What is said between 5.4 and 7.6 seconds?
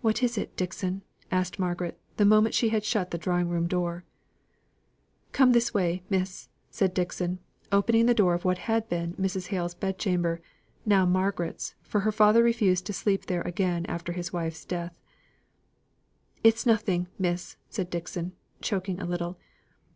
this way, miss," said Dixon,